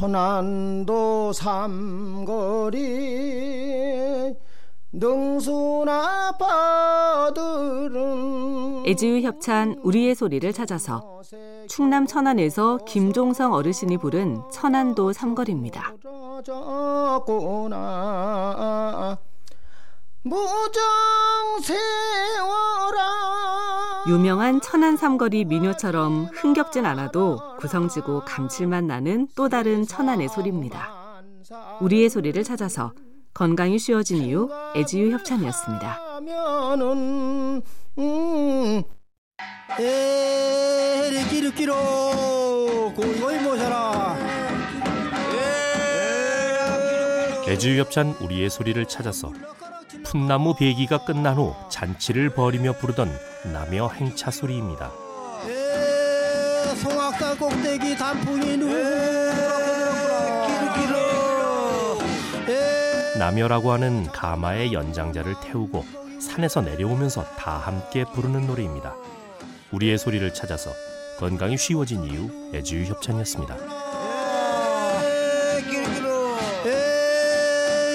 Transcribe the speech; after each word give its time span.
천안도 0.00 1.34
삼거리 1.34 2.80
능수나 4.92 6.38
빠들은 6.38 8.00
애지유 8.86 9.20
협찬 9.20 9.78
우리의 9.82 10.14
소리를 10.14 10.50
찾아서 10.54 11.20
충남 11.68 12.06
천안에서 12.06 12.78
김종성 12.86 13.52
어르신이 13.52 13.98
부른 13.98 14.40
천안도 14.50 15.12
삼거리입니다. 15.12 15.92
유명한 24.08 24.62
천안 24.62 24.96
삼거리 24.96 25.44
민요처럼 25.44 26.28
흥겹진 26.32 26.86
않아도 26.86 27.38
구성지고 27.58 28.24
감칠맛 28.24 28.84
나는 28.84 29.28
또 29.36 29.48
다른 29.48 29.86
천안의 29.86 30.28
소리입니다. 30.28 31.22
우리의 31.80 32.08
소리를 32.08 32.42
찾아서 32.42 32.92
건강이 33.34 33.78
쉬워진 33.78 34.22
이유 34.22 34.48
애지유 34.74 35.12
협찬이었습니다. 35.12 35.98
애지유 47.48 47.80
협찬 47.80 48.14
우리의 48.20 48.48
소리를 48.48 48.82
찾아서 48.86 49.32
풋나무 50.04 50.54
배기가 50.54 51.04
끝난 51.04 51.36
후 51.36 51.54
잔치를 51.68 52.30
벌이며 52.30 52.74
부르던 52.74 53.29
남여 53.44 53.88
행차 53.88 54.30
소리입니다. 54.30 54.92
송악산 56.82 57.38
꼭대기 57.38 57.96
단풍이 57.96 58.56
누 58.58 58.68
남여라고 63.18 63.72
하는 63.72 64.06
가마의 64.06 64.72
연장자를 64.72 65.34
태우고 65.42 65.84
산에서 66.20 66.60
내려오면서 66.60 67.24
다 67.36 67.52
함께 67.52 68.04
부르는 68.04 68.46
노래입니다. 68.46 68.94
우리의 69.72 69.98
소리를 69.98 70.32
찾아서 70.34 70.70
건강이 71.18 71.56
쉬워진 71.56 72.04
이유 72.04 72.30
애주유 72.54 72.84
협찬이었습니다. 72.86 73.56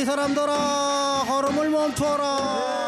이 0.00 0.04
사람들아 0.04 1.24
걸음을 1.28 1.70
멈춰라. 1.70 2.87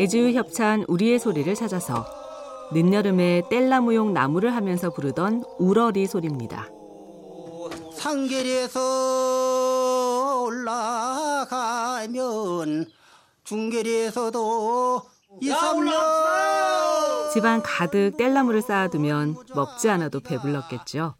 애주유 0.00 0.32
협찬 0.32 0.86
우리의 0.88 1.18
소리를 1.18 1.54
찾아서 1.54 2.06
늦여름에 2.72 3.42
뗄나무용 3.50 4.14
나무를 4.14 4.56
하면서 4.56 4.88
부르던 4.88 5.44
우러리 5.58 6.06
소리입니다. 6.06 6.70
상계리에서 7.92 8.80
올라가면 10.46 12.16
중계리에서도 13.44 15.02
이삼년 15.42 15.94
집안 17.34 17.60
가득 17.62 18.16
뗄나무를 18.16 18.62
쌓아두면 18.62 19.36
먹지 19.54 19.90
않아도 19.90 20.20
배불렀겠죠. 20.20 21.12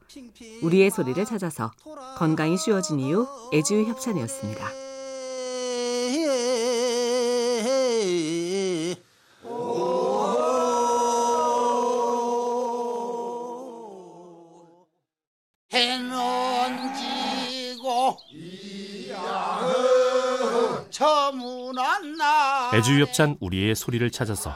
우리의 0.62 0.90
소리를 0.90 1.22
찾아서 1.26 1.70
건강이 2.16 2.56
쉬워진 2.56 2.98
이유 2.98 3.26
애주유 3.52 3.84
협찬이었습니다. 3.90 4.89
애주협찬 22.74 23.36
우리의 23.40 23.74
소리를 23.74 24.10
찾아서 24.10 24.52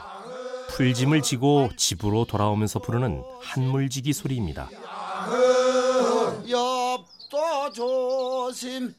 풀짐을 0.69 1.21
지고 1.21 1.69
집으로 1.77 2.25
돌아오면서 2.25 2.79
부르는 2.79 3.23
한물지기 3.41 4.11
소리입니다. 4.13 4.69
엽도 6.49 7.73
조심 7.73 8.93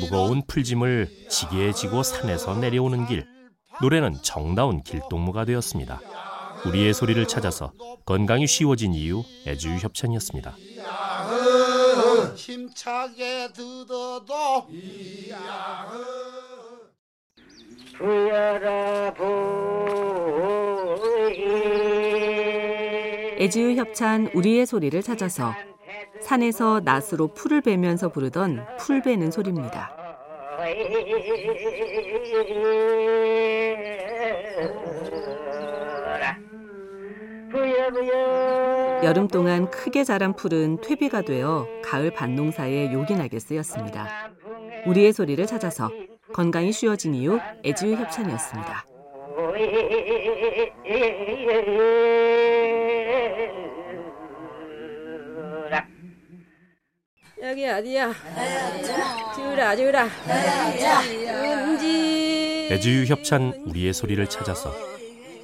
무거운 0.00 0.42
풀짐을 0.46 1.28
지게에 1.28 1.72
지고 1.72 2.02
산에서 2.02 2.54
내려오는 2.54 3.06
길. 3.06 3.26
노래는 3.80 4.22
정다운 4.22 4.82
길동무가 4.82 5.44
되었습니다. 5.44 6.00
우리의 6.66 6.94
소리를 6.94 7.26
찾아서 7.26 7.72
건강이 8.04 8.46
쉬워진 8.46 8.94
이유 8.94 9.22
애주유 9.46 9.78
협찬이었습니다. 9.78 10.54
애지유 23.38 23.74
협찬 23.76 24.30
우리의 24.34 24.66
소리를 24.66 25.02
찾아서 25.02 25.52
산에서 26.20 26.80
낫으로 26.84 27.28
풀을 27.34 27.60
베면서 27.60 28.10
부르던 28.10 28.64
풀 28.78 29.02
베는 29.02 29.30
소리입니다. 29.30 29.96
여름 39.04 39.28
동안 39.28 39.70
크게 39.70 40.04
자란 40.04 40.34
풀은 40.34 40.80
퇴비가 40.80 41.22
되어 41.22 41.66
가을 41.84 42.12
밭농사에 42.12 42.92
요긴하게 42.92 43.38
쓰였습니다. 43.38 44.30
우리의 44.86 45.12
소리를 45.12 45.44
찾아서 45.46 45.90
건강이 46.32 46.72
쉬워진 46.72 47.14
이유 47.14 47.38
애지유 47.64 47.94
협찬이었습니다. 47.96 48.84
여기 57.42 57.68
어디야? 57.68 58.12
주라 59.34 59.74
주라. 59.76 60.08
은지. 61.44 62.68
애주유 62.70 63.04
협찬 63.06 63.64
우리의 63.66 63.92
소리를 63.92 64.24
찾아서 64.28 64.72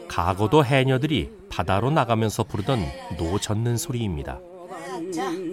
가거도 0.06 0.64
해녀들이 0.64 1.30
바다로 1.58 1.90
나가면서 1.90 2.44
부르던 2.44 2.86
노 3.16 3.40
젓는 3.40 3.78
소리입니다. 3.78 4.38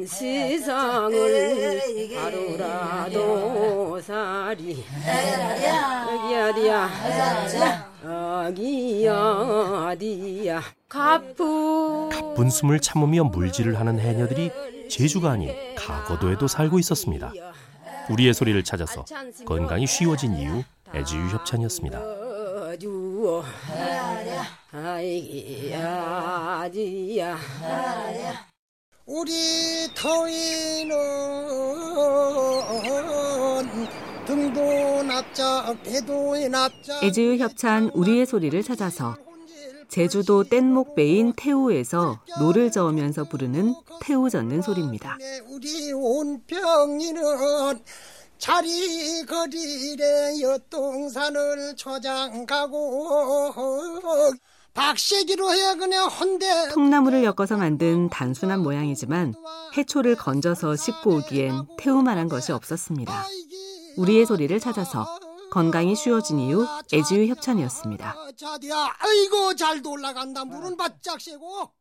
세상을 0.06 1.82
하루라도 2.16 4.00
살이 4.02 4.86
여기 6.08 6.36
어디야 6.36 6.90
여기 8.06 9.08
어디야 9.08 10.62
가부 10.88 12.12
가쁜 12.14 12.52
숨을 12.52 12.80
참으며 12.82 13.24
물질을 13.24 13.80
하는 13.80 14.00
해녀들이 14.00 14.52
제주가 14.88 15.32
아닌 15.32 15.56
가거도에도 15.74 16.48
살고 16.48 16.78
있었습니다. 16.78 17.34
우리의 18.12 18.36
소리를 18.36 18.64
찾아서 18.64 19.06
건강이 19.44 19.88
쉬워진 19.88 20.36
이유 20.36 20.62
애주유 20.94 21.30
협찬이었습니다. 21.30 22.00
주어 24.76 24.84
아이야. 24.84 26.70
지야. 26.74 27.38
우리 29.06 29.32
터이는 29.96 30.98
등도 34.26 35.04
납작 35.04 35.82
배도의 35.84 36.50
납작. 36.50 37.02
애지유 37.04 37.38
협찬 37.38 37.92
우리의 37.94 38.26
소리를 38.26 38.62
찾아서 38.64 39.16
제주도 39.88 40.44
뗏목배인 40.44 41.34
태우에서 41.38 42.20
노를 42.40 42.70
저으면서 42.72 43.24
부르는 43.24 43.76
태우 44.02 44.30
젓는 44.30 44.62
소리입니다. 44.62 45.18
우리 45.48 45.94
온병이는 45.94 47.24
자리 48.38 49.26
거리래 49.26 50.42
여동산을 50.42 51.76
초장 51.78 52.46
가고 52.46 53.54
박세기로 54.76 55.52
해 55.54 55.76
그냥 55.78 56.08
헌데 56.08 56.70
통나무를 56.74 57.24
엮어서 57.24 57.58
만든 57.58 58.10
단순한 58.10 58.60
모양이지만 58.62 59.34
해초를 59.76 60.16
건져서 60.18 60.76
씻고 60.76 61.16
오기엔 61.16 61.66
태우만한 61.78 62.28
것이 62.28 62.52
없었습니다. 62.52 63.26
우리의 63.98 64.26
소리를 64.26 64.60
찾아서 64.60 65.06
건강이 65.52 65.96
쉬워진 65.96 66.40
이유 66.40 66.68
애지유 66.94 67.28
협찬이었습니다. 67.28 68.16
자디야 68.38 68.94
아이고 69.00 69.56
잘 69.56 69.82
올라간다 69.86 70.44
물은 70.44 70.76
바짝 70.76 71.22
새고 71.22 71.72